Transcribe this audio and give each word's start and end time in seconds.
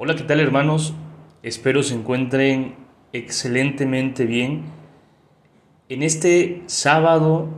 Hola, 0.00 0.14
¿qué 0.14 0.22
tal 0.22 0.38
hermanos? 0.38 0.94
Espero 1.42 1.82
se 1.82 1.92
encuentren 1.92 2.76
excelentemente 3.12 4.26
bien 4.26 4.66
en 5.88 6.04
este 6.04 6.62
sábado 6.66 7.48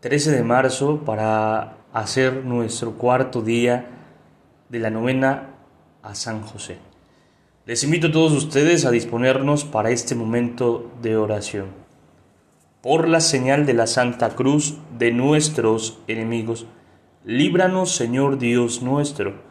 13 0.00 0.32
de 0.32 0.42
marzo 0.42 1.04
para 1.04 1.76
hacer 1.92 2.44
nuestro 2.44 2.94
cuarto 2.94 3.42
día 3.42 3.86
de 4.68 4.80
la 4.80 4.90
novena 4.90 5.54
a 6.02 6.16
San 6.16 6.42
José. 6.42 6.78
Les 7.64 7.84
invito 7.84 8.08
a 8.08 8.12
todos 8.12 8.32
ustedes 8.32 8.84
a 8.84 8.90
disponernos 8.90 9.64
para 9.64 9.90
este 9.90 10.16
momento 10.16 10.90
de 11.00 11.16
oración. 11.16 11.66
Por 12.82 13.08
la 13.08 13.20
señal 13.20 13.66
de 13.66 13.74
la 13.74 13.86
Santa 13.86 14.30
Cruz 14.30 14.78
de 14.98 15.12
nuestros 15.12 16.00
enemigos, 16.08 16.66
líbranos 17.24 17.94
Señor 17.94 18.38
Dios 18.38 18.82
nuestro 18.82 19.47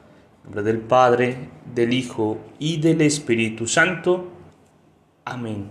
del 0.53 0.79
Padre, 0.79 1.49
del 1.73 1.93
Hijo 1.93 2.37
y 2.59 2.79
del 2.79 3.01
Espíritu 3.01 3.67
Santo. 3.67 4.27
Amén. 5.25 5.69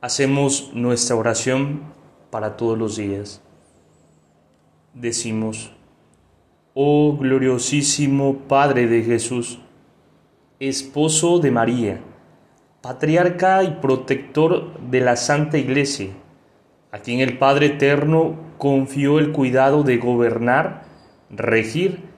Hacemos 0.00 0.70
nuestra 0.74 1.16
oración 1.16 1.82
para 2.30 2.56
todos 2.56 2.78
los 2.78 2.96
días. 2.96 3.42
Decimos, 4.94 5.72
oh 6.74 7.16
gloriosísimo 7.18 8.36
Padre 8.46 8.86
de 8.86 9.02
Jesús, 9.02 9.58
esposo 10.60 11.40
de 11.40 11.50
María, 11.50 12.00
patriarca 12.80 13.64
y 13.64 13.78
protector 13.80 14.78
de 14.80 15.00
la 15.00 15.16
Santa 15.16 15.58
Iglesia, 15.58 16.10
a 16.92 17.00
quien 17.00 17.20
el 17.20 17.38
Padre 17.38 17.66
Eterno 17.66 18.36
confió 18.58 19.18
el 19.18 19.32
cuidado 19.32 19.82
de 19.82 19.96
gobernar, 19.96 20.84
regir 21.30 22.08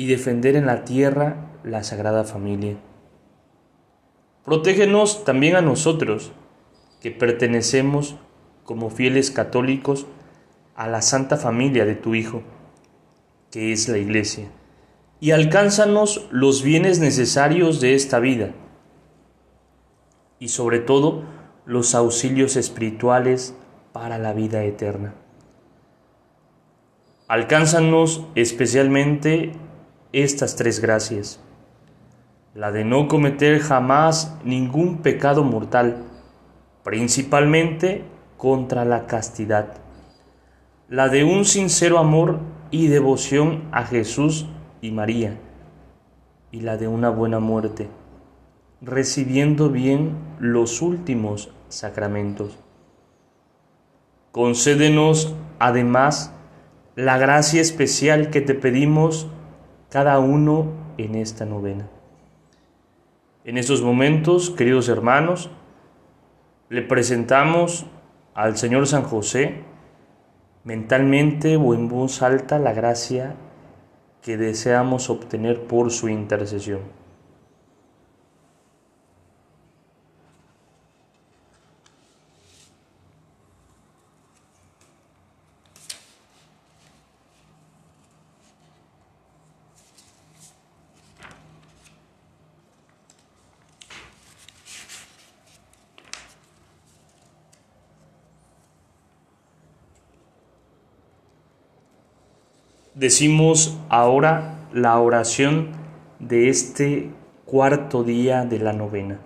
y 0.00 0.06
defender 0.06 0.56
en 0.56 0.64
la 0.64 0.86
tierra 0.86 1.50
la 1.62 1.84
Sagrada 1.84 2.24
Familia. 2.24 2.78
Protégenos 4.46 5.26
también 5.26 5.56
a 5.56 5.60
nosotros, 5.60 6.32
que 7.02 7.10
pertenecemos 7.10 8.16
como 8.64 8.88
fieles 8.88 9.30
católicos 9.30 10.06
a 10.74 10.88
la 10.88 11.02
Santa 11.02 11.36
Familia 11.36 11.84
de 11.84 11.96
tu 11.96 12.14
Hijo, 12.14 12.40
que 13.50 13.74
es 13.74 13.90
la 13.90 13.98
Iglesia, 13.98 14.48
y 15.20 15.32
alcánzanos 15.32 16.26
los 16.30 16.62
bienes 16.62 16.98
necesarios 16.98 17.82
de 17.82 17.94
esta 17.94 18.20
vida, 18.20 18.52
y 20.38 20.48
sobre 20.48 20.78
todo 20.78 21.24
los 21.66 21.94
auxilios 21.94 22.56
espirituales 22.56 23.54
para 23.92 24.16
la 24.16 24.32
vida 24.32 24.64
eterna. 24.64 25.12
Alcánzanos 27.28 28.24
especialmente 28.34 29.52
estas 30.12 30.56
tres 30.56 30.80
gracias. 30.80 31.40
La 32.54 32.72
de 32.72 32.84
no 32.84 33.06
cometer 33.06 33.60
jamás 33.60 34.36
ningún 34.44 34.98
pecado 34.98 35.44
mortal, 35.44 36.04
principalmente 36.82 38.04
contra 38.36 38.84
la 38.84 39.06
castidad. 39.06 39.74
La 40.88 41.08
de 41.08 41.22
un 41.22 41.44
sincero 41.44 41.98
amor 41.98 42.40
y 42.72 42.88
devoción 42.88 43.68
a 43.70 43.84
Jesús 43.84 44.46
y 44.80 44.90
María. 44.90 45.38
Y 46.50 46.62
la 46.62 46.76
de 46.76 46.88
una 46.88 47.10
buena 47.10 47.38
muerte, 47.38 47.88
recibiendo 48.80 49.70
bien 49.70 50.16
los 50.40 50.82
últimos 50.82 51.52
sacramentos. 51.68 52.58
Concédenos, 54.32 55.34
además, 55.60 56.34
la 56.96 57.18
gracia 57.18 57.60
especial 57.60 58.30
que 58.30 58.40
te 58.40 58.54
pedimos 58.54 59.28
cada 59.90 60.18
uno 60.20 60.66
en 60.98 61.16
esta 61.16 61.44
novena. 61.44 61.88
En 63.44 63.58
estos 63.58 63.82
momentos, 63.82 64.50
queridos 64.50 64.88
hermanos, 64.88 65.50
le 66.68 66.82
presentamos 66.82 67.86
al 68.34 68.56
Señor 68.56 68.86
San 68.86 69.02
José 69.02 69.64
mentalmente 70.62 71.56
o 71.56 71.74
en 71.74 71.88
voz 71.88 72.22
alta 72.22 72.58
la 72.58 72.72
gracia 72.72 73.34
que 74.22 74.36
deseamos 74.36 75.10
obtener 75.10 75.64
por 75.64 75.90
su 75.90 76.08
intercesión. 76.08 76.99
Decimos 103.00 103.78
ahora 103.88 104.68
la 104.74 105.00
oración 105.00 105.68
de 106.18 106.50
este 106.50 107.08
cuarto 107.46 108.04
día 108.04 108.44
de 108.44 108.58
la 108.58 108.74
novena. 108.74 109.20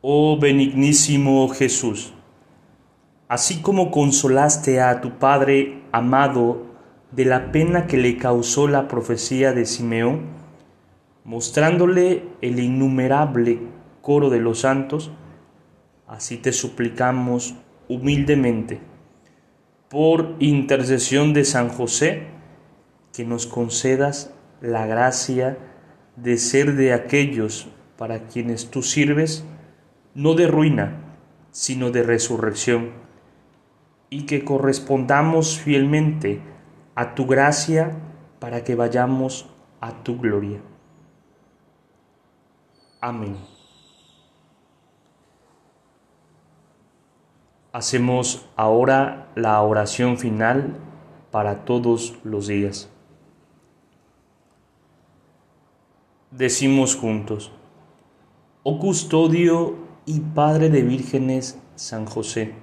Oh 0.00 0.38
benignísimo 0.40 1.46
Jesús, 1.50 2.14
así 3.28 3.60
como 3.60 3.90
consolaste 3.90 4.80
a 4.80 5.02
tu 5.02 5.18
Padre 5.18 5.82
amado 5.92 6.62
de 7.12 7.26
la 7.26 7.52
pena 7.52 7.86
que 7.86 7.98
le 7.98 8.16
causó 8.16 8.66
la 8.66 8.88
profecía 8.88 9.52
de 9.52 9.66
Simeón, 9.66 10.28
mostrándole 11.24 12.24
el 12.40 12.58
innumerable 12.58 13.60
coro 14.00 14.30
de 14.30 14.40
los 14.40 14.60
santos, 14.60 15.10
así 16.08 16.38
te 16.38 16.52
suplicamos 16.52 17.54
humildemente 17.86 18.80
por 19.90 20.36
intercesión 20.38 21.32
de 21.34 21.44
San 21.44 21.68
José, 21.68 22.28
que 23.12 23.24
nos 23.24 23.46
concedas 23.46 24.32
la 24.60 24.86
gracia 24.86 25.58
de 26.14 26.38
ser 26.38 26.76
de 26.76 26.92
aquellos 26.92 27.68
para 27.98 28.28
quienes 28.28 28.70
tú 28.70 28.82
sirves, 28.82 29.44
no 30.14 30.34
de 30.34 30.46
ruina, 30.46 31.16
sino 31.50 31.90
de 31.90 32.04
resurrección, 32.04 32.92
y 34.10 34.26
que 34.26 34.44
correspondamos 34.44 35.58
fielmente 35.58 36.40
a 36.94 37.16
tu 37.16 37.26
gracia 37.26 37.90
para 38.38 38.62
que 38.62 38.76
vayamos 38.76 39.50
a 39.80 40.04
tu 40.04 40.18
gloria. 40.18 40.60
Amén. 43.00 43.59
Hacemos 47.72 48.46
ahora 48.56 49.30
la 49.36 49.62
oración 49.62 50.18
final 50.18 50.76
para 51.30 51.64
todos 51.64 52.18
los 52.24 52.48
días. 52.48 52.90
Decimos 56.32 56.96
juntos, 56.96 57.52
oh 58.64 58.80
custodio 58.80 59.76
y 60.04 60.18
Padre 60.18 60.68
de 60.68 60.82
vírgenes 60.82 61.60
San 61.76 62.06
José, 62.06 62.54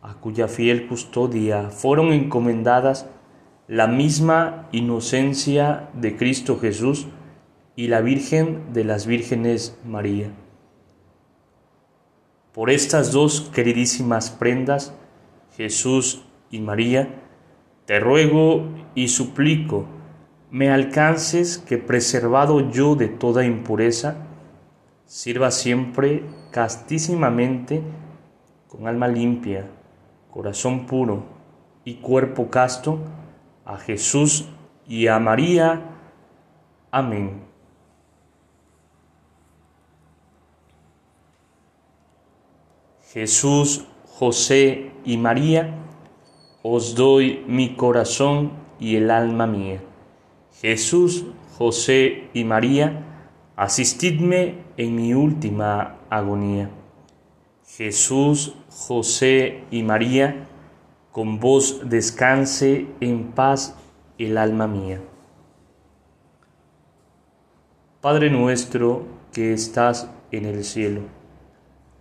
a 0.00 0.14
cuya 0.14 0.48
fiel 0.48 0.88
custodia 0.88 1.68
fueron 1.68 2.10
encomendadas 2.14 3.10
la 3.68 3.88
misma 3.88 4.68
inocencia 4.72 5.90
de 5.92 6.16
Cristo 6.16 6.58
Jesús 6.58 7.08
y 7.76 7.88
la 7.88 8.00
Virgen 8.00 8.72
de 8.72 8.84
las 8.84 9.06
Vírgenes 9.06 9.78
María 9.84 10.32
por 12.52 12.70
estas 12.70 13.12
dos 13.12 13.50
queridísimas 13.54 14.30
prendas, 14.30 14.94
Jesús 15.56 16.24
y 16.50 16.60
María, 16.60 17.22
te 17.86 18.00
ruego 18.00 18.68
y 18.94 19.08
suplico 19.08 19.86
me 20.50 20.68
alcances 20.70 21.58
que 21.58 21.78
preservado 21.78 22.70
yo 22.70 22.96
de 22.96 23.08
toda 23.08 23.44
impureza, 23.44 24.16
sirva 25.06 25.52
siempre 25.52 26.24
castísimamente, 26.50 27.82
con 28.68 28.88
alma 28.88 29.06
limpia, 29.06 29.70
corazón 30.30 30.86
puro 30.86 31.24
y 31.84 31.94
cuerpo 31.96 32.50
casto, 32.50 32.98
a 33.64 33.76
Jesús 33.76 34.48
y 34.88 35.06
a 35.06 35.20
María. 35.20 35.82
Amén. 36.90 37.49
Jesús, 43.12 43.86
José 44.06 44.92
y 45.04 45.16
María, 45.16 45.74
os 46.62 46.94
doy 46.94 47.44
mi 47.48 47.74
corazón 47.74 48.52
y 48.78 48.94
el 48.94 49.10
alma 49.10 49.48
mía. 49.48 49.80
Jesús, 50.60 51.26
José 51.58 52.28
y 52.34 52.44
María, 52.44 53.04
asistidme 53.56 54.58
en 54.76 54.94
mi 54.94 55.12
última 55.12 55.96
agonía. 56.08 56.70
Jesús, 57.66 58.54
José 58.68 59.64
y 59.72 59.82
María, 59.82 60.46
con 61.10 61.40
vos 61.40 61.80
descanse 61.90 62.86
en 63.00 63.32
paz 63.32 63.76
el 64.18 64.38
alma 64.38 64.68
mía. 64.68 65.00
Padre 68.00 68.30
nuestro 68.30 69.04
que 69.32 69.52
estás 69.52 70.08
en 70.30 70.44
el 70.44 70.62
cielo, 70.62 71.00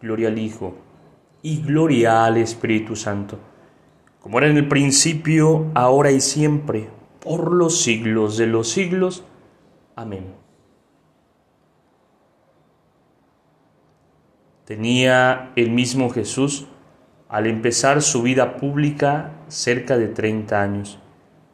gloria 0.00 0.28
al 0.28 0.38
Hijo, 0.38 0.74
y 1.42 1.62
gloria 1.62 2.24
al 2.24 2.38
Espíritu 2.38 2.96
Santo, 2.96 3.38
como 4.20 4.38
era 4.38 4.48
en 4.48 4.56
el 4.56 4.68
principio, 4.68 5.66
ahora 5.74 6.10
y 6.10 6.20
siempre, 6.20 6.88
por 7.20 7.52
los 7.52 7.80
siglos 7.80 8.36
de 8.36 8.46
los 8.46 8.68
siglos. 8.68 9.24
Amén. 9.94 10.34
Tenía 14.64 15.52
el 15.54 15.70
mismo 15.70 16.10
Jesús 16.10 16.66
al 17.28 17.46
empezar 17.46 18.02
su 18.02 18.22
vida 18.22 18.56
pública 18.56 19.32
cerca 19.48 19.96
de 19.96 20.08
30 20.08 20.60
años, 20.60 20.98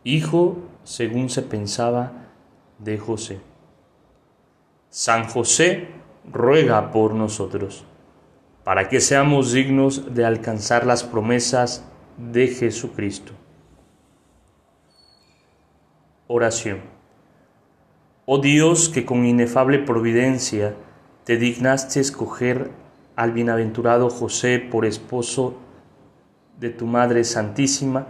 hijo, 0.04 0.58
según 0.84 1.28
se 1.28 1.42
pensaba, 1.42 2.28
de 2.78 2.98
José. 2.98 3.40
San 4.88 5.28
José 5.28 5.88
ruega 6.30 6.90
por 6.90 7.14
nosotros, 7.14 7.84
para 8.64 8.88
que 8.88 9.00
seamos 9.00 9.52
dignos 9.52 10.14
de 10.14 10.24
alcanzar 10.24 10.86
las 10.86 11.02
promesas 11.02 11.84
de 12.16 12.48
Jesucristo. 12.48 13.32
Oración. 16.28 16.80
Oh 18.24 18.38
Dios, 18.38 18.88
que 18.88 19.04
con 19.04 19.26
inefable 19.26 19.80
providencia 19.80 20.74
te 21.24 21.36
dignaste 21.36 22.00
escoger 22.00 22.70
al 23.16 23.32
bienaventurado 23.32 24.08
José 24.10 24.58
por 24.58 24.86
esposo 24.86 25.56
de 26.58 26.70
tu 26.70 26.86
Madre 26.86 27.24
Santísima, 27.24 28.06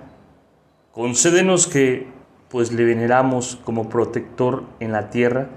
concédenos 0.92 1.66
que, 1.66 2.06
pues 2.50 2.72
le 2.72 2.84
veneramos 2.84 3.58
como 3.64 3.88
protector 3.88 4.64
en 4.80 4.92
la 4.92 5.08
tierra, 5.08 5.48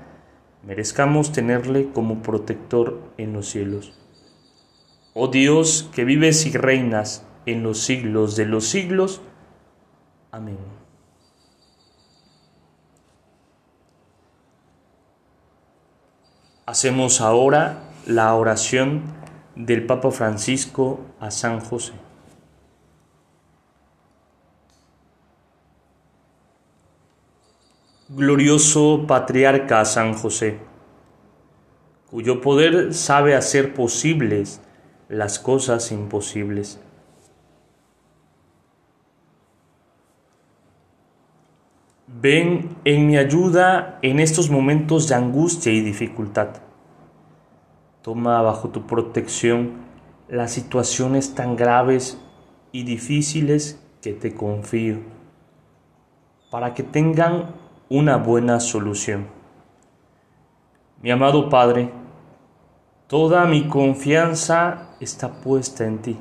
merezcamos 0.63 1.33
tenerle 1.33 1.89
como 1.93 2.21
protector 2.21 3.01
en 3.17 3.33
los 3.33 3.49
cielos. 3.49 4.04
Oh 5.17 5.29
Dios, 5.29 5.89
que 5.95 6.03
vives 6.03 6.45
y 6.45 6.51
reinas 6.51 7.25
en 7.45 7.63
los 7.63 7.79
siglos 7.79 8.35
de 8.35 8.45
los 8.45 8.65
siglos. 8.65 9.21
Amén. 10.29 10.57
Hacemos 16.65 17.21
ahora 17.21 17.93
la 18.05 18.35
oración 18.35 19.03
del 19.55 19.85
Papa 19.85 20.11
Francisco 20.11 20.99
a 21.21 21.31
San 21.31 21.61
José. 21.61 21.93
Glorioso 28.09 29.05
Patriarca 29.07 29.85
San 29.85 30.13
José, 30.13 30.59
cuyo 32.11 32.41
poder 32.41 32.93
sabe 32.93 33.33
hacer 33.33 33.73
posibles 33.73 34.59
las 35.09 35.39
cosas 35.39 35.91
imposibles. 35.91 36.79
Ven 42.07 42.75
en 42.85 43.07
mi 43.07 43.17
ayuda 43.17 43.99
en 44.01 44.19
estos 44.19 44.49
momentos 44.49 45.07
de 45.09 45.15
angustia 45.15 45.71
y 45.71 45.81
dificultad. 45.81 46.61
Toma 48.01 48.41
bajo 48.41 48.69
tu 48.69 48.87
protección 48.87 49.85
las 50.27 50.51
situaciones 50.51 51.35
tan 51.35 51.55
graves 51.55 52.19
y 52.71 52.83
difíciles 52.83 53.81
que 54.01 54.13
te 54.13 54.33
confío, 54.33 54.99
para 56.51 56.73
que 56.73 56.83
tengan 56.83 57.55
una 57.89 58.17
buena 58.17 58.59
solución. 58.59 59.27
Mi 61.01 61.11
amado 61.11 61.49
Padre, 61.49 61.91
toda 63.07 63.45
mi 63.45 63.67
confianza 63.67 64.95
está 64.99 65.41
puesta 65.41 65.85
en 65.85 66.01
ti. 66.01 66.17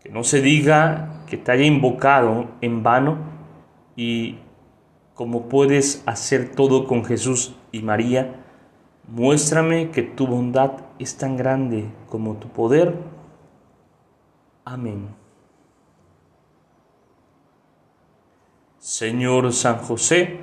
Que 0.00 0.10
no 0.10 0.24
se 0.24 0.40
diga 0.40 1.24
que 1.26 1.36
te 1.36 1.52
haya 1.52 1.64
invocado 1.64 2.46
en 2.60 2.82
vano 2.82 3.18
y 3.96 4.38
como 5.14 5.48
puedes 5.48 6.02
hacer 6.06 6.54
todo 6.54 6.86
con 6.86 7.04
Jesús 7.04 7.56
y 7.72 7.82
María, 7.82 8.44
muéstrame 9.08 9.90
que 9.90 10.02
tu 10.02 10.26
bondad 10.26 10.72
es 10.98 11.16
tan 11.16 11.36
grande 11.36 11.90
como 12.08 12.36
tu 12.36 12.48
poder. 12.48 12.94
Amén. 14.64 15.08
Señor 18.78 19.52
San 19.52 19.78
José, 19.78 20.40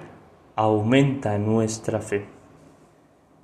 aumenta 0.55 1.37
nuestra 1.37 2.01
fe. 2.01 2.34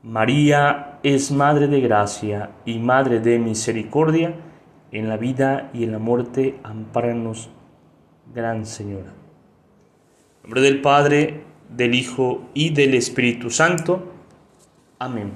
María 0.03 0.99
es 1.03 1.31
Madre 1.31 1.67
de 1.67 1.79
Gracia 1.79 2.49
y 2.65 2.79
Madre 2.79 3.19
de 3.19 3.37
Misericordia, 3.37 4.33
en 4.91 5.07
la 5.07 5.15
vida 5.15 5.69
y 5.73 5.83
en 5.83 5.91
la 5.91 5.99
muerte, 5.99 6.59
amparanos, 6.63 7.49
Gran 8.33 8.65
Señora. 8.65 9.13
En 10.37 10.43
nombre 10.43 10.61
del 10.61 10.81
Padre, 10.81 11.43
del 11.69 11.93
Hijo 11.93 12.49
y 12.55 12.71
del 12.71 12.95
Espíritu 12.95 13.51
Santo. 13.51 14.11
Amén. 14.97 15.33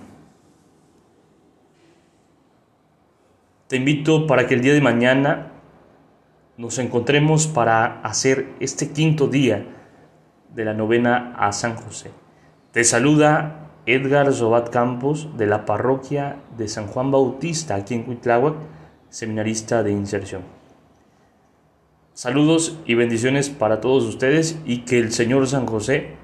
Te 3.68 3.78
invito 3.78 4.26
para 4.26 4.48
que 4.48 4.56
el 4.56 4.62
día 4.62 4.74
de 4.74 4.82
mañana 4.82 5.52
nos 6.58 6.80
encontremos 6.80 7.46
para 7.46 8.02
hacer 8.02 8.54
este 8.60 8.92
quinto 8.92 9.28
día 9.28 9.64
de 10.54 10.66
la 10.66 10.74
novena 10.74 11.36
a 11.38 11.52
San 11.52 11.76
José. 11.76 12.12
Te 12.72 12.84
saluda 12.84 13.65
Edgar 13.86 14.34
Zobat 14.34 14.70
Campos 14.70 15.30
de 15.38 15.46
la 15.46 15.66
parroquia 15.66 16.38
de 16.58 16.68
San 16.68 16.88
Juan 16.88 17.12
Bautista 17.12 17.76
aquí 17.76 17.94
en 17.94 18.04
Cuitláhuac, 18.04 18.56
seminarista 19.10 19.84
de 19.84 19.92
inserción. 19.92 20.42
Saludos 22.14 22.80
y 22.86 22.96
bendiciones 22.96 23.50
para 23.50 23.82
todos 23.82 24.06
ustedes 24.06 24.58
y 24.66 24.86
que 24.86 25.00
el 25.00 25.12
Señor 25.12 25.48
San 25.48 25.68
José 25.68 26.16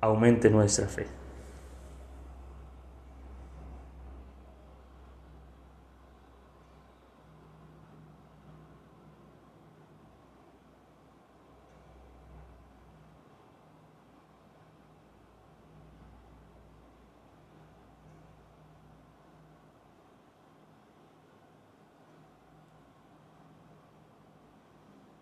aumente 0.00 0.48
nuestra 0.48 0.86
fe. 0.86 1.19